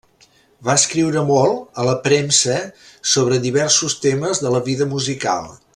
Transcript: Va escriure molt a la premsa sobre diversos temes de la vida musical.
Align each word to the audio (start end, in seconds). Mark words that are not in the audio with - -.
Va 0.69 0.73
escriure 0.79 1.21
molt 1.27 1.77
a 1.83 1.85
la 1.89 1.93
premsa 2.07 2.57
sobre 3.13 3.41
diversos 3.47 3.97
temes 4.07 4.43
de 4.47 4.55
la 4.57 4.67
vida 4.71 4.93
musical. 4.97 5.53